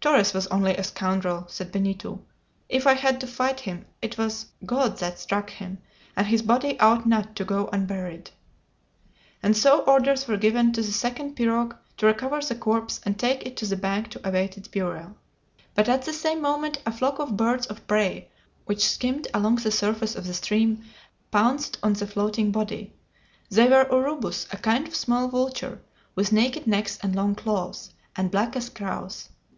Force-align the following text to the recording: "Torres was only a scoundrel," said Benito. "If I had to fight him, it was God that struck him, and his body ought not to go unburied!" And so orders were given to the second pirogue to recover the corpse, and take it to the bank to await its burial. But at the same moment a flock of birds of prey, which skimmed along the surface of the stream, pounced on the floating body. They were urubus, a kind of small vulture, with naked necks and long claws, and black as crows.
"Torres 0.00 0.32
was 0.32 0.46
only 0.46 0.74
a 0.74 0.82
scoundrel," 0.82 1.44
said 1.50 1.70
Benito. 1.70 2.22
"If 2.66 2.86
I 2.86 2.94
had 2.94 3.20
to 3.20 3.26
fight 3.26 3.60
him, 3.60 3.84
it 4.00 4.16
was 4.16 4.46
God 4.64 4.96
that 5.00 5.18
struck 5.18 5.50
him, 5.50 5.82
and 6.16 6.26
his 6.26 6.40
body 6.40 6.80
ought 6.80 7.06
not 7.06 7.36
to 7.36 7.44
go 7.44 7.68
unburied!" 7.70 8.30
And 9.42 9.54
so 9.54 9.80
orders 9.80 10.26
were 10.26 10.38
given 10.38 10.72
to 10.72 10.80
the 10.80 10.92
second 10.92 11.34
pirogue 11.36 11.74
to 11.98 12.06
recover 12.06 12.40
the 12.40 12.54
corpse, 12.54 13.02
and 13.04 13.18
take 13.18 13.44
it 13.44 13.54
to 13.58 13.66
the 13.66 13.76
bank 13.76 14.08
to 14.12 14.26
await 14.26 14.56
its 14.56 14.66
burial. 14.66 15.14
But 15.74 15.90
at 15.90 16.06
the 16.06 16.12
same 16.14 16.40
moment 16.40 16.78
a 16.86 16.90
flock 16.90 17.18
of 17.18 17.36
birds 17.36 17.66
of 17.66 17.86
prey, 17.86 18.30
which 18.64 18.88
skimmed 18.88 19.28
along 19.34 19.56
the 19.56 19.70
surface 19.70 20.16
of 20.16 20.26
the 20.26 20.32
stream, 20.32 20.84
pounced 21.30 21.76
on 21.82 21.92
the 21.92 22.06
floating 22.06 22.50
body. 22.50 22.94
They 23.50 23.68
were 23.68 23.86
urubus, 23.90 24.46
a 24.50 24.56
kind 24.56 24.88
of 24.88 24.96
small 24.96 25.28
vulture, 25.28 25.82
with 26.14 26.32
naked 26.32 26.66
necks 26.66 26.98
and 27.02 27.14
long 27.14 27.34
claws, 27.34 27.90
and 28.16 28.30
black 28.30 28.56
as 28.56 28.70
crows. 28.70 29.28